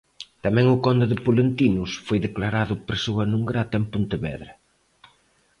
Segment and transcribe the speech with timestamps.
[0.45, 4.51] Tamén o conde de Polentinos foi declarado persoa non grata en Pontevedra.